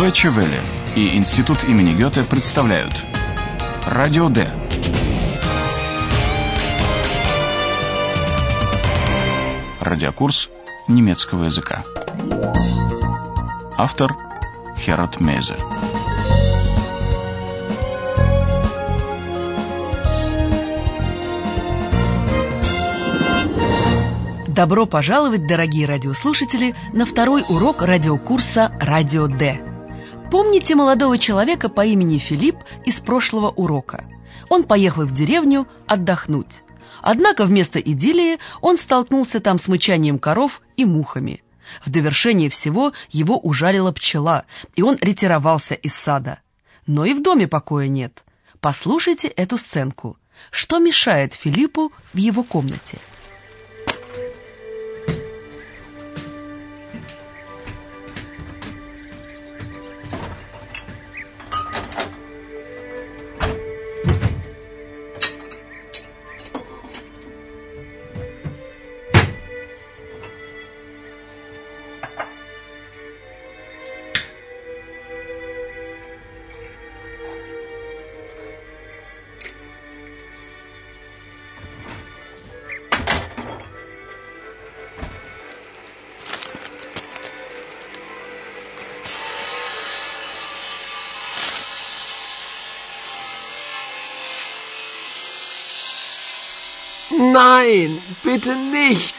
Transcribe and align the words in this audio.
Deutsche 0.00 0.30
Welle 0.30 0.58
и 0.96 1.14
Институт 1.14 1.62
имени 1.64 1.92
Гёте 1.92 2.24
представляют 2.24 3.04
Радио 3.84 4.30
Д. 4.30 4.50
Радиокурс 9.78 10.48
немецкого 10.88 11.44
языка. 11.44 11.84
Автор 13.76 14.16
Херат 14.78 15.20
Мейзе. 15.20 15.56
Добро 24.48 24.86
пожаловать, 24.86 25.46
дорогие 25.46 25.86
радиослушатели, 25.86 26.74
на 26.94 27.04
второй 27.04 27.44
урок 27.50 27.82
радиокурса 27.82 28.72
«Радио 28.80 29.26
Д». 29.26 29.69
Помните 30.30 30.76
молодого 30.76 31.18
человека 31.18 31.68
по 31.68 31.84
имени 31.84 32.18
Филипп 32.18 32.56
из 32.86 33.00
прошлого 33.00 33.50
урока? 33.50 34.04
Он 34.48 34.62
поехал 34.62 35.04
в 35.04 35.10
деревню 35.10 35.66
отдохнуть. 35.86 36.62
Однако 37.02 37.44
вместо 37.44 37.80
идиллии 37.80 38.38
он 38.60 38.78
столкнулся 38.78 39.40
там 39.40 39.58
с 39.58 39.66
мычанием 39.66 40.20
коров 40.20 40.62
и 40.76 40.84
мухами. 40.84 41.42
В 41.84 41.90
довершение 41.90 42.48
всего 42.48 42.92
его 43.10 43.38
ужалила 43.38 43.90
пчела, 43.90 44.44
и 44.76 44.82
он 44.82 44.98
ретировался 45.00 45.74
из 45.74 45.94
сада. 45.94 46.38
Но 46.86 47.04
и 47.04 47.12
в 47.12 47.22
доме 47.22 47.48
покоя 47.48 47.88
нет. 47.88 48.24
Послушайте 48.60 49.26
эту 49.26 49.58
сценку. 49.58 50.16
Что 50.52 50.78
мешает 50.78 51.34
Филиппу 51.34 51.92
в 52.12 52.18
его 52.18 52.44
комнате? 52.44 52.98
Nein, 97.32 98.02
bitte 98.24 98.56
nicht. 98.56 99.14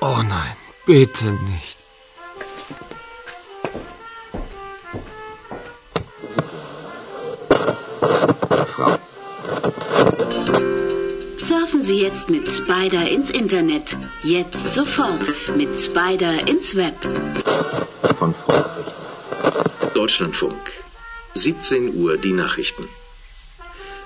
Oh 0.00 0.22
nein, 0.22 0.56
bitte 0.86 1.26
nicht. 1.26 1.67
Sie 11.88 12.02
jetzt 12.02 12.28
mit 12.28 12.46
Spider 12.46 13.08
ins 13.08 13.30
Internet. 13.30 13.96
Jetzt 14.22 14.74
sofort 14.74 15.22
mit 15.56 15.70
Spider 15.80 16.46
ins 16.46 16.76
Web. 16.76 16.94
von 18.18 18.34
Vorrichten. 18.34 18.92
Deutschlandfunk. 19.94 20.60
17 21.32 21.96
Uhr 21.96 22.18
die 22.18 22.34
Nachrichten. 22.34 22.84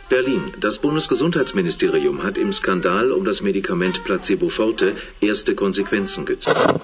Berlin. 0.09 0.55
Das 0.61 0.79
Bundesgesundheitsministerium 0.79 2.23
hat 2.23 2.39
im 2.39 2.53
Skandal 2.53 3.11
um 3.11 3.25
das 3.25 3.41
Medikament 3.41 4.05
Placebo 4.05 4.49
Forte 4.49 4.95
erste 5.21 5.57
Konsequenzen 5.57 6.25
gezogen. 6.25 6.81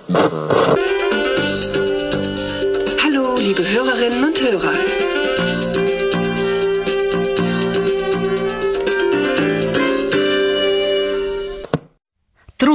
Hallo, 3.05 3.37
liebe 3.39 3.63
Hörerinnen 3.71 4.25
und 4.25 4.43
Hörer. 4.43 5.18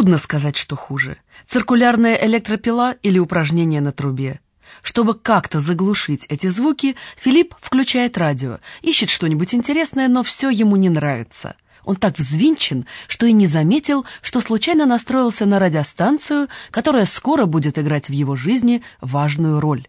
Трудно 0.03 0.17
сказать, 0.17 0.57
что 0.57 0.75
хуже. 0.75 1.15
Циркулярная 1.47 2.15
электропила 2.15 2.93
или 3.03 3.19
упражнение 3.19 3.79
на 3.79 3.93
трубе. 3.93 4.41
Чтобы 4.81 5.13
как-то 5.13 5.61
заглушить 5.61 6.25
эти 6.27 6.47
звуки, 6.47 6.97
Филипп 7.15 7.55
включает 7.61 8.17
радио, 8.17 8.59
ищет 8.81 9.09
что-нибудь 9.09 9.53
интересное, 9.55 10.09
но 10.09 10.21
все 10.21 10.49
ему 10.49 10.75
не 10.75 10.89
нравится. 10.89 11.55
Он 11.85 11.95
так 11.95 12.19
взвинчен, 12.19 12.85
что 13.07 13.27
и 13.27 13.31
не 13.31 13.47
заметил, 13.47 14.05
что 14.21 14.41
случайно 14.41 14.85
настроился 14.85 15.45
на 15.45 15.57
радиостанцию, 15.57 16.49
которая 16.69 17.05
скоро 17.05 17.45
будет 17.45 17.79
играть 17.79 18.09
в 18.09 18.11
его 18.11 18.35
жизни 18.35 18.83
важную 18.99 19.61
роль. 19.61 19.87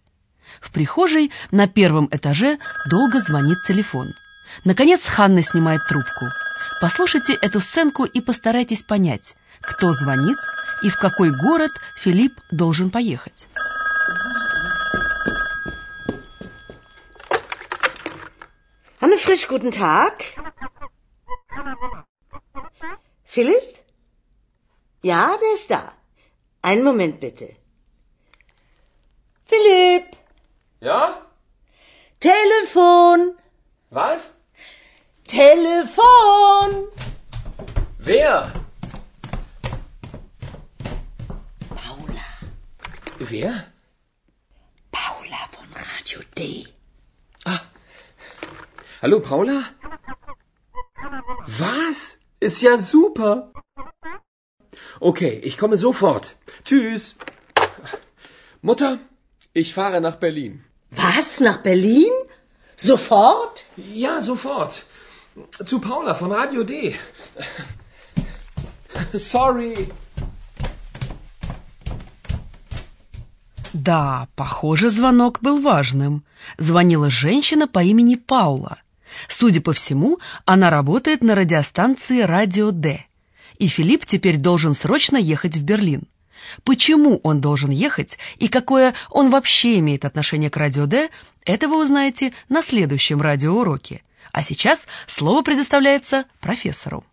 В 0.60 0.70
прихожей 0.70 1.32
на 1.50 1.66
первом 1.66 2.08
этаже 2.12 2.58
долго 2.88 3.18
звонит 3.18 3.58
телефон. 3.66 4.12
Наконец 4.64 5.06
Ханна 5.06 5.42
снимает 5.42 5.80
трубку. 5.88 6.26
Послушайте 6.80 7.36
эту 7.40 7.60
сценку 7.60 8.04
и 8.04 8.20
постарайтесь 8.20 8.82
понять, 8.82 9.34
кто 9.68 9.92
звонит 9.92 10.38
и 10.82 10.88
в 10.88 10.96
какой 10.98 11.30
город 11.30 11.70
Филипп 11.96 12.32
должен 12.50 12.90
поехать. 12.90 13.48
Hanne 19.00 19.18
Frisch, 19.18 19.46
guten 19.48 19.70
Tag. 19.70 20.14
Philipp? 23.24 23.78
Ja, 25.02 25.36
der 25.42 25.52
ist 25.54 25.70
da. 25.70 25.92
Einen 26.62 26.84
Moment 26.84 27.20
bitte. 27.20 27.56
Philipp, 29.44 30.16
Ja? 30.80 31.22
Telefon, 32.20 33.36
Was? 33.90 34.34
Telefon. 35.26 36.88
Wer? 37.98 38.52
Wer? 43.30 43.66
Paula 44.90 45.48
von 45.50 45.66
Radio 45.72 46.20
D. 46.36 46.66
Hallo, 49.00 49.20
Paula? 49.20 49.64
Was? 51.46 52.18
Ist 52.40 52.62
ja 52.62 52.76
super. 52.76 53.52
Okay, 55.00 55.40
ich 55.42 55.56
komme 55.58 55.76
sofort. 55.76 56.36
Tschüss. 56.64 57.16
Mutter, 58.62 58.98
ich 59.52 59.74
fahre 59.74 60.00
nach 60.00 60.16
Berlin. 60.16 60.64
Was, 60.90 61.40
nach 61.40 61.58
Berlin? 61.58 62.12
Sofort? 62.76 63.64
Ja, 63.76 64.20
sofort. 64.20 64.82
Zu 65.66 65.80
Paula 65.80 66.14
von 66.14 66.32
Radio 66.32 66.64
D. 66.64 66.94
Sorry. 69.12 69.88
Да, 73.74 74.28
похоже, 74.36 74.88
звонок 74.88 75.40
был 75.40 75.60
важным. 75.60 76.24
Звонила 76.58 77.10
женщина 77.10 77.66
по 77.66 77.82
имени 77.82 78.14
Паула. 78.14 78.78
Судя 79.28 79.60
по 79.60 79.72
всему, 79.72 80.20
она 80.44 80.70
работает 80.70 81.24
на 81.24 81.34
радиостанции 81.34 82.20
«Радио 82.20 82.70
Д». 82.70 83.04
И 83.58 83.66
Филипп 83.66 84.06
теперь 84.06 84.36
должен 84.36 84.74
срочно 84.74 85.16
ехать 85.16 85.56
в 85.56 85.64
Берлин. 85.64 86.04
Почему 86.62 87.18
он 87.24 87.40
должен 87.40 87.70
ехать 87.70 88.16
и 88.36 88.46
какое 88.46 88.94
он 89.10 89.30
вообще 89.30 89.80
имеет 89.80 90.04
отношение 90.04 90.50
к 90.50 90.56
«Радио 90.56 90.86
Д», 90.86 91.10
это 91.44 91.68
вы 91.68 91.82
узнаете 91.82 92.32
на 92.48 92.62
следующем 92.62 93.20
радиоуроке. 93.20 94.02
А 94.30 94.44
сейчас 94.44 94.86
слово 95.08 95.42
предоставляется 95.42 96.26
профессору. 96.40 97.04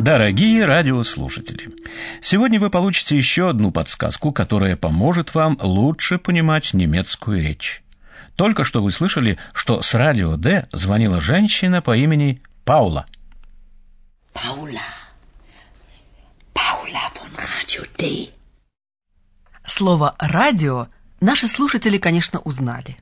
Дорогие 0.00 0.64
радиослушатели, 0.64 1.68
сегодня 2.22 2.58
вы 2.58 2.70
получите 2.70 3.18
еще 3.18 3.50
одну 3.50 3.70
подсказку, 3.70 4.32
которая 4.32 4.74
поможет 4.74 5.34
вам 5.34 5.58
лучше 5.60 6.16
понимать 6.16 6.72
немецкую 6.72 7.42
речь. 7.42 7.82
Только 8.34 8.64
что 8.64 8.82
вы 8.82 8.92
слышали, 8.92 9.36
что 9.52 9.82
с 9.82 9.92
радио 9.92 10.38
Д 10.38 10.66
звонила 10.72 11.20
женщина 11.20 11.82
по 11.82 11.94
имени 11.94 12.40
Паула. 12.64 13.04
Paula. 14.32 14.80
Paula 16.54 17.12
von 17.14 17.30
Radio 17.36 17.86
D. 17.98 18.30
Слово 19.66 20.14
«радио» 20.18 20.88
наши 21.20 21.46
слушатели, 21.46 21.98
конечно, 21.98 22.40
узнали. 22.40 22.96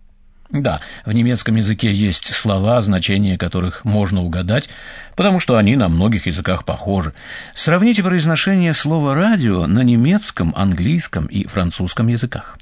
Да, 0.50 0.80
в 1.04 1.12
немецком 1.12 1.56
языке 1.56 1.92
есть 1.92 2.34
слова, 2.34 2.80
значения 2.80 3.36
которых 3.36 3.84
можно 3.84 4.22
угадать, 4.22 4.70
потому 5.14 5.40
что 5.40 5.56
они 5.58 5.76
на 5.76 5.90
многих 5.90 6.26
языках 6.26 6.64
похожи. 6.64 7.12
Сравните 7.54 8.02
произношение 8.02 8.72
слова 8.72 9.14
«радио» 9.14 9.66
на 9.66 9.80
немецком, 9.80 10.54
английском 10.56 11.26
и 11.26 11.46
французском 11.46 12.08
языках. 12.08 12.56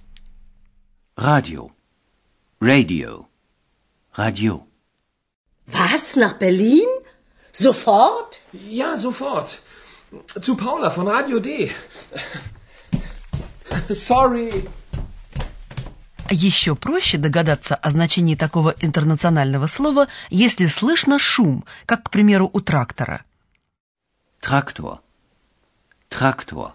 Radio. 1.17 1.71
Radio. 2.61 3.27
Radio. 4.17 4.63
Was? 5.73 6.17
Nach 6.17 6.39
Berlin? 6.39 6.89
Sofort? 7.53 8.41
Ja, 8.53 8.97
sofort. 8.97 9.59
Zu 10.43 10.57
Paula 10.57 10.91
von 10.91 11.07
Radio 11.07 11.39
D. 11.39 11.71
Sorry. 13.89 14.51
Еще 16.31 16.75
проще 16.75 17.19
догадаться 17.19 17.75
о 17.77 17.91
значении 17.91 18.35
такого 18.35 18.75
интернационального 18.81 19.67
слова, 19.67 20.09
если 20.29 20.67
слышно 20.67 21.19
шум, 21.19 21.65
как, 21.87 22.05
к 22.05 22.11
примеру, 22.11 22.51
у 22.53 22.61
трактора. 22.61 23.25
Traktor. 24.41 24.99
Traktor. 26.11 26.73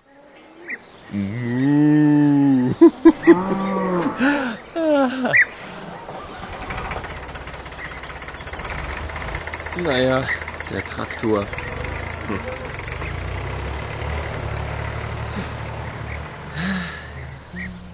Naja, 9.76 10.26
der 10.70 10.86
Traktor. 10.86 11.48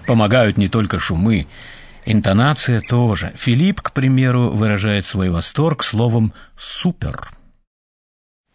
Помогают 0.08 0.56
не 0.56 0.68
только 0.68 0.98
шумы, 0.98 1.46
интонация 2.06 2.80
тоже. 2.80 3.34
Филипп, 3.36 3.82
к 3.82 3.92
примеру, 3.92 4.48
выражает 4.48 5.06
свой 5.06 5.28
восторг 5.28 5.84
словом 5.84 6.32
«супер». 6.56 7.28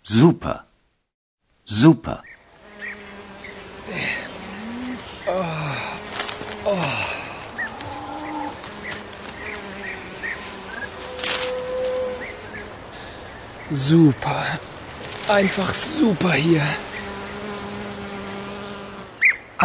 Super. 0.04 0.62
Super. 1.64 2.22
Super. 13.70 14.44
Einfach 15.28 15.72
super 15.76 16.34
hier. 16.34 16.64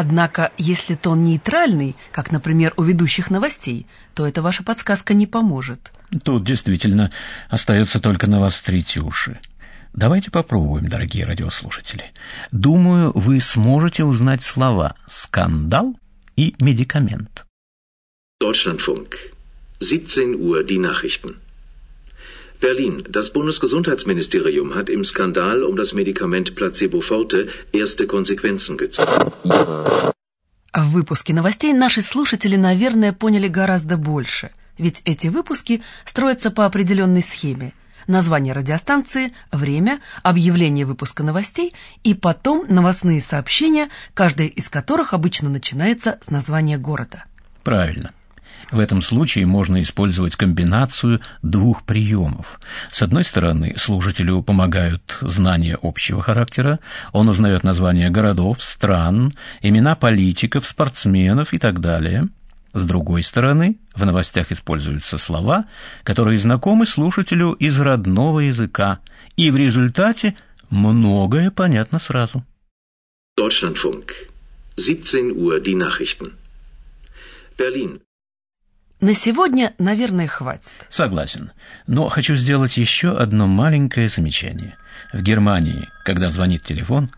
Однако, 0.00 0.52
если 0.56 0.94
тон 0.94 1.24
нейтральный, 1.24 1.96
как, 2.12 2.30
например, 2.30 2.72
у 2.76 2.84
ведущих 2.84 3.32
новостей, 3.32 3.84
то 4.14 4.28
эта 4.28 4.42
ваша 4.42 4.62
подсказка 4.62 5.12
не 5.12 5.26
поможет. 5.26 5.90
Тут 6.22 6.44
действительно 6.44 7.10
остается 7.48 7.98
только 7.98 8.28
навострить 8.28 8.96
уши. 8.96 9.40
Давайте 9.92 10.30
попробуем, 10.30 10.88
дорогие 10.88 11.24
радиослушатели. 11.24 12.12
Думаю, 12.52 13.10
вы 13.16 13.40
сможете 13.40 14.04
узнать 14.04 14.44
слова 14.44 14.94
«скандал» 15.10 15.98
и 16.36 16.54
«медикамент». 16.60 17.44
Deutschlandfunk. 18.40 19.14
17 19.80 20.36
Uhr 20.36 20.62
die 20.62 20.78
Nachrichten. 20.78 21.38
Berlin. 22.60 23.05
Das 23.08 23.31
Bundesgesundheitsministerium 23.31 24.75
hat 24.75 24.88
im 24.88 25.05
Skandal 25.05 25.62
um 25.62 25.76
das 25.76 25.93
Medikament 25.93 26.55
Placebo 26.55 27.00
Forte 27.00 27.49
erste 27.72 28.06
Konsequenzen 28.06 28.76
gezogen. 28.76 29.32
В 30.75 30.90
выпуске 30.90 31.32
новостей 31.32 31.72
наши 31.72 32.02
слушатели, 32.02 32.56
наверное, 32.56 33.12
поняли 33.12 33.49
гораздо 33.49 33.96
больше, 33.96 34.50
ведь 34.76 35.02
эти 35.05 35.28
выпуски 35.28 35.82
строятся 36.05 36.50
по 36.50 36.66
определенной 36.66 37.22
схеме. 37.22 37.72
Название 38.06 38.55
радиостанции, 38.55 39.32
время, 39.50 40.00
объявление 40.22 40.87
выпуска 40.87 41.22
новостей 41.22 41.75
и 42.04 42.14
потом 42.14 42.64
новостные 42.69 43.20
сообщения, 43.20 43.88
каждое 44.14 44.46
из 44.46 44.69
которых 44.69 45.14
обычно 45.14 45.49
начинается 45.49 46.19
с 46.22 46.31
названия 46.31 46.78
города. 46.78 47.25
Правильно. 47.64 48.12
В 48.70 48.81
этом 48.81 49.00
случае 49.00 49.46
можно 49.46 49.81
использовать 49.81 50.37
комбинацию 50.37 51.20
двух 51.43 51.84
приемов. 51.84 52.60
С 52.90 53.02
одной 53.02 53.25
стороны, 53.25 53.75
слушателю 53.76 54.43
помогают 54.43 55.19
знания 55.22 55.78
общего 55.81 56.22
характера, 56.22 56.81
он 57.12 57.28
узнает 57.28 57.64
названия 57.64 58.10
городов, 58.10 58.62
стран, 58.62 59.32
имена 59.62 59.96
политиков, 59.96 60.66
спортсменов 60.66 61.55
и 61.55 61.58
так 61.58 61.81
далее. 61.81 62.25
С 62.75 62.84
другой 62.84 63.22
стороны, 63.22 63.78
в 63.94 64.05
новостях 64.05 64.52
используются 64.52 65.16
слова, 65.16 65.64
которые 66.04 66.38
знакомы 66.38 66.87
слушателю 66.87 67.52
из 67.52 67.81
родного 67.81 68.40
языка, 68.40 69.00
и 69.37 69.50
в 69.50 69.56
результате 69.56 70.37
многое 70.69 71.50
понятно 71.50 71.99
сразу. 71.99 72.44
Deutschlandfunk. 73.38 74.11
17 74.76 75.32
Uhr 75.32 75.61
die 75.61 75.75
Nachrichten. 75.75 76.32
Berlin. 77.56 78.00
На 79.00 79.14
сегодня, 79.14 79.74
наверное, 79.78 80.26
хватит. 80.26 80.74
Согласен. 80.90 81.52
Но 81.86 82.08
хочу 82.08 82.34
сделать 82.34 82.76
еще 82.76 83.16
одно 83.16 83.46
маленькое 83.46 84.08
замечание. 84.08 84.74
В 85.12 85.22
Германии, 85.22 85.88
когда 86.04 86.30
звонит 86.30 86.64
телефон, 86.64 87.08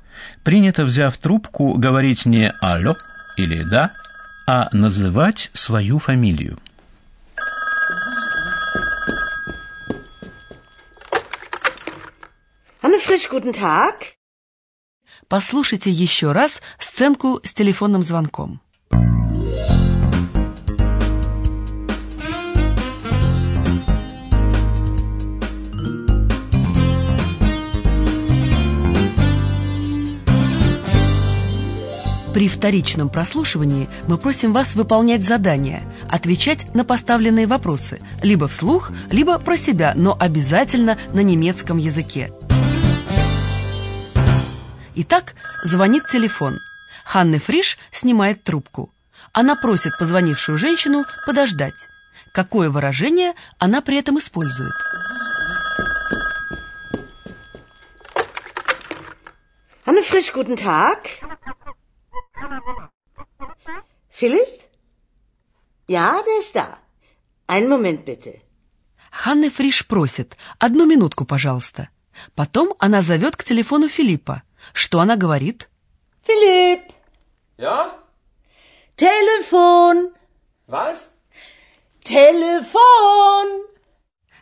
принято, 0.45 0.85
взяв 0.85 1.17
трубку, 1.17 1.75
говорить 1.75 2.27
не 2.27 2.53
«алло» 2.61 2.97
или 3.39 3.63
«да», 3.63 3.91
а 4.47 4.69
называть 4.73 5.51
свою 5.55 5.99
фамилию. 5.99 6.59
Anne 12.83 13.01
Frisch, 13.01 13.31
guten 13.31 13.55
Tag. 13.55 13.95
Послушайте 15.29 15.91
еще 15.91 16.33
раз 16.33 16.61
сценку 16.79 17.41
с 17.43 17.55
телефонным 17.55 18.03
звонком. 18.03 18.61
При 32.33 32.49
вторичном 32.49 33.09
прослушивании 33.09 33.89
мы 34.07 34.17
просим 34.17 34.53
вас 34.53 34.77
выполнять 34.77 35.25
задания, 35.25 35.83
отвечать 36.09 36.73
на 36.75 36.85
поставленные 36.85 37.49
вопросы, 37.49 38.01
либо 38.23 38.47
вслух, 38.47 38.93
либо 39.11 39.37
про 39.39 39.57
себя, 39.57 39.95
но 39.97 40.17
обязательно 40.19 40.97
на 41.13 41.21
немецком 41.21 41.79
языке. 41.79 42.33
Итак, 44.95 45.35
звонит 45.65 46.05
телефон. 46.09 46.57
Ханны 47.05 47.41
Фриш 47.41 47.79
снимает 47.91 48.45
трубку. 48.45 48.93
Она 49.33 49.57
просит 49.57 49.99
позвонившую 49.99 50.57
женщину 50.57 51.05
подождать. 51.27 51.89
Какое 52.33 52.71
выражение 52.71 53.33
она 53.59 53.81
при 53.81 53.99
этом 53.99 54.19
использует? 54.19 54.73
Anne 59.87 60.05
Frisch, 60.05 60.33
guten 60.33 60.55
Tag. 60.55 60.99
Philipp? 64.21 64.53
Ja, 65.89 66.23
der 66.27 66.39
ist 66.45 66.55
da. 66.55 66.79
Einen 67.47 67.69
Moment 67.75 68.05
bitte. 68.05 68.33
Ханны 69.11 69.49
Фриш 69.51 69.87
просит 69.87 70.37
«Одну 70.59 70.85
минутку, 70.87 71.25
пожалуйста». 71.25 71.89
Потом 72.35 72.75
она 72.79 73.01
зовет 73.01 73.35
к 73.37 73.45
телефону 73.45 73.89
Филиппа. 73.89 74.43
Что 74.75 75.01
она 75.01 75.17
говорит? 75.17 75.69
Philipp, 76.27 76.83
Ja? 77.57 77.99
Telefon, 78.97 80.13
Was? 80.69 81.09
Telefon. 82.05 83.65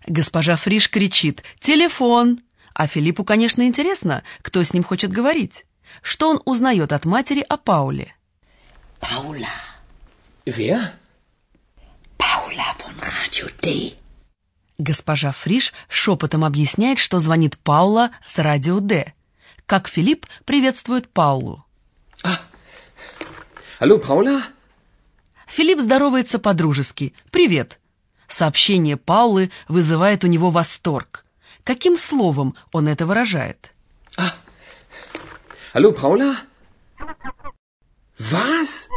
Госпожа 0.07 0.57
Фриш 0.57 0.91
кричит 0.91 1.45
«Телефон!» 1.61 2.41
А 2.75 2.87
Филиппу, 2.87 3.25
конечно, 3.25 3.63
интересно, 3.63 4.23
кто 4.43 4.63
с 4.63 4.73
ним 4.73 4.83
хочет 4.83 5.13
говорить. 5.13 5.67
Что 6.03 6.29
он 6.29 6.43
узнает 6.45 6.93
от 6.93 7.05
матери 7.05 7.45
о 7.49 7.57
Пауле? 7.57 8.15
Paula. 9.01 9.49
Wer? 10.47 10.81
Paula 12.17 12.75
von 12.79 12.95
Radio 13.01 13.51
D. 13.63 13.95
Госпожа 14.79 15.33
Фриш 15.33 15.73
шепотом 15.89 16.45
объясняет, 16.45 16.99
что 16.99 17.19
звонит 17.19 17.59
Паула 17.59 18.11
с 18.25 18.39
радио 18.39 18.81
Д. 18.81 19.13
Как 19.67 19.89
Филипп 19.89 20.27
приветствует 20.45 21.09
Паулу. 21.09 21.65
Hallo, 23.81 24.03
Paula? 24.03 24.43
Филипп 25.47 25.81
здоровается 25.81 26.39
по-дружески. 26.39 27.15
«Привет». 27.31 27.79
Сообщение 28.27 28.97
Паулы 28.97 29.51
вызывает 29.69 30.23
у 30.23 30.27
него 30.27 30.51
восторг. 30.51 31.25
Каким 31.65 31.97
словом 31.97 32.55
он 32.73 32.87
это 32.87 33.07
выражает? 33.07 33.73
Ah. 34.17 34.33
Hallo, 35.73 35.93
Paula? 35.93 36.37
Was? 38.19 38.89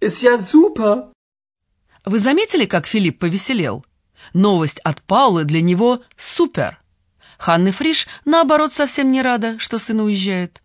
Ist 0.00 0.22
ja 0.22 0.36
super. 0.38 1.12
Вы 2.04 2.18
заметили, 2.18 2.66
как 2.66 2.86
Филипп 2.86 3.18
повеселел? 3.18 3.84
Новость 4.34 4.78
от 4.80 5.02
Паулы 5.02 5.44
для 5.44 5.62
него 5.62 6.02
супер. 6.16 6.78
Ханны 7.38 7.72
Фриш, 7.72 8.06
наоборот, 8.26 8.72
совсем 8.74 9.10
не 9.10 9.22
рада, 9.22 9.58
что 9.58 9.78
сын 9.78 10.00
уезжает. 10.00 10.60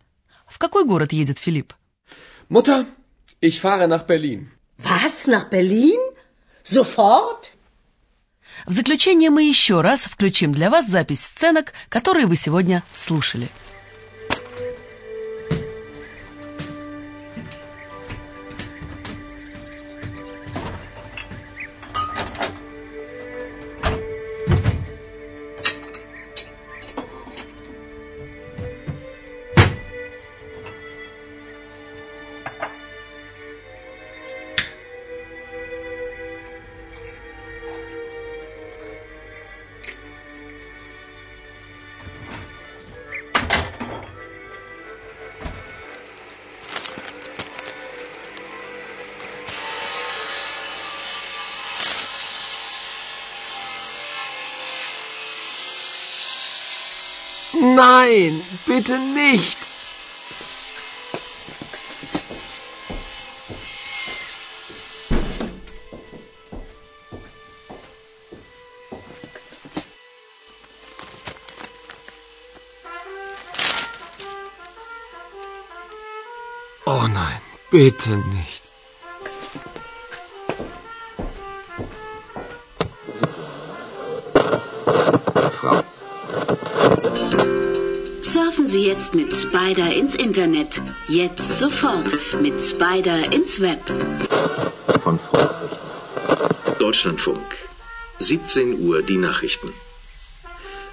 В 0.46 0.58
какой 0.58 0.84
город 0.84 1.12
едет 1.12 1.38
Филипп? 1.38 1.72
Mutter, 2.50 2.86
ich 3.40 3.60
fahre 3.60 3.86
nach 3.86 4.06
Berlin. 4.06 4.50
Was? 4.78 5.26
Nach 5.26 5.48
Berlin? 5.50 5.98
Sofort? 6.62 7.52
В 8.66 8.72
заключение 8.72 9.30
мы 9.30 9.42
еще 9.44 9.80
раз 9.80 10.06
включим 10.06 10.52
для 10.52 10.70
вас 10.70 10.86
запись 10.86 11.24
сценок, 11.24 11.72
которые 11.88 12.26
вы 12.26 12.36
сегодня 12.36 12.82
слушали. 12.96 13.48
Nein, 57.76 58.40
bitte 58.64 58.98
nicht. 58.98 59.58
Oh 76.86 77.06
nein, 77.06 77.40
bitte 77.70 78.16
nicht. 78.16 78.62
Frau. 85.60 85.95
Sie 88.68 88.86
jetzt 88.86 89.14
mit 89.14 89.32
Spider 89.32 89.92
ins 89.92 90.14
Internet. 90.16 90.80
Jetzt 91.08 91.58
sofort 91.58 92.06
mit 92.42 92.62
Spider 92.62 93.32
ins 93.32 93.60
Web. 93.60 93.80
Von. 95.02 95.20
Deutschlandfunk. 96.78 97.56
17 98.18 98.80
Uhr 98.80 99.02
die 99.02 99.18
Nachrichten. 99.18 99.72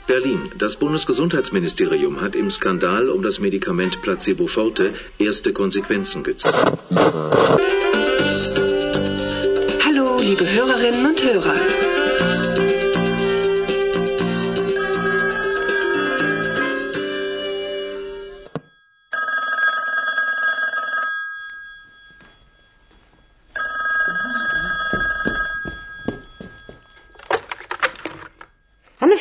Berlin. 0.05 0.51
Das 0.57 0.75
Bundesgesundheitsministerium 0.75 2.21
hat 2.21 2.35
im 2.35 2.51
Skandal 2.51 3.09
um 3.09 3.23
das 3.23 3.39
Medikament 3.39 4.01
Placebo 4.01 4.47
Forte 4.47 4.93
erste 5.17 5.51
Konsequenzen 5.53 6.23
gezogen. 6.23 6.77
Hallo, 9.85 10.17
liebe 10.19 10.45
Hörerinnen 10.51 11.05
und 11.07 11.23
Hörer. 11.23 11.92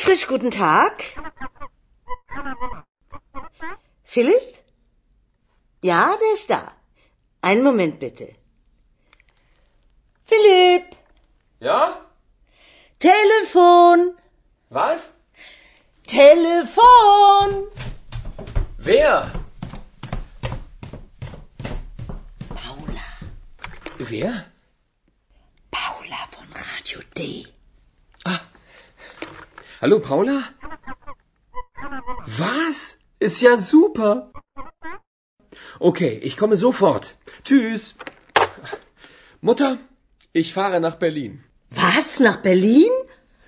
Frisch, 0.03 0.27
guten 0.27 0.51
Tag. 0.51 1.01
Philipp? 4.03 4.57
Ja, 5.81 6.17
der 6.21 6.33
ist 6.33 6.49
da. 6.49 6.73
Einen 7.41 7.63
Moment 7.63 7.99
bitte. 7.99 8.35
Philipp, 10.25 10.97
Ja? 11.61 12.05
Telefon, 12.99 14.17
Was? 14.69 15.17
Telefon. 16.05 17.67
Wer? 18.77 19.31
Paula, 22.49 23.07
Wer? 23.99 24.45
Paula 25.71 26.27
von 26.31 26.47
Radio 26.51 26.99
D. 27.17 27.45
Hallo, 29.82 30.00
Paula? 30.00 30.44
Was? 32.26 32.98
Ist 33.20 33.40
ja 33.40 33.56
super. 33.56 34.30
Okay, 35.80 36.18
ich 36.22 36.36
komme 36.36 36.56
sofort. 36.56 37.16
Tschüss. 37.44 37.94
Mutter, 39.40 39.78
ich 40.32 40.52
fahre 40.52 40.80
nach 40.80 40.96
Berlin. 40.96 41.44
Was? 41.70 42.20
Nach 42.20 42.38
Berlin? 42.42 42.90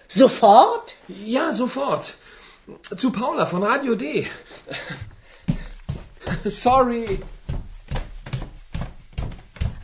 Sofort? 0.09 0.97
Ja, 1.09 1.53
sofort. 1.53 2.15
Zu 2.97 3.11
Paula 3.11 3.47
von 3.47 3.63
Radio 3.63 3.95
D. 3.95 4.27
Sorry. 6.45 7.21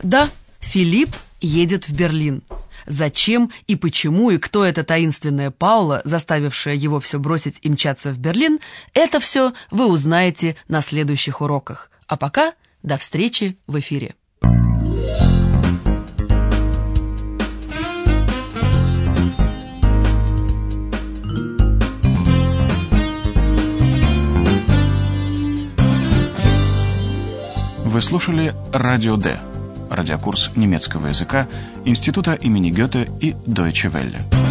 Да, 0.01 0.29
Филипп 0.61 1.15
едет 1.41 1.87
в 1.89 1.93
Берлин. 1.95 2.43
Зачем 2.86 3.50
и 3.66 3.76
почему 3.76 4.30
и 4.30 4.38
кто 4.38 4.64
эта 4.64 4.84
таинственная 4.84 5.50
Паула, 5.50 6.02
заставившая 6.04 6.74
его 6.74 7.00
все 7.00 7.18
бросить 7.18 7.58
и 7.62 7.70
мчаться 7.70 8.10
в 8.10 8.18
Берлин, 8.18 8.58
это 8.94 9.20
все 9.20 9.52
вы 9.70 9.86
узнаете 9.86 10.56
на 10.68 10.82
следующих 10.82 11.40
уроках. 11.40 11.90
А 12.06 12.16
пока 12.16 12.54
до 12.82 12.96
встречи 12.96 13.58
в 13.66 13.78
эфире. 13.78 14.14
Вы 27.84 28.00
слушали 28.00 28.54
«Радио 28.72 29.16
Д»– 29.16 29.38
радиокурс 29.94 30.52
немецкого 30.56 31.08
языка 31.08 31.48
Института 31.84 32.32
имени 32.34 32.70
Гёте 32.70 33.08
и 33.20 33.32
Deutsche 33.46 33.90
Welle. 33.90 34.41